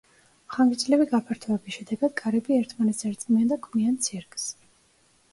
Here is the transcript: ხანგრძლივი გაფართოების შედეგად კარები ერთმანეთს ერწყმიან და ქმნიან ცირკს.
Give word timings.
ხანგრძლივი 0.53 1.05
გაფართოების 1.09 1.75
შედეგად 1.75 2.15
კარები 2.21 2.57
ერთმანეთს 2.59 3.07
ერწყმიან 3.09 3.51
და 3.53 3.59
ქმნიან 3.67 3.99
ცირკს. 4.07 4.49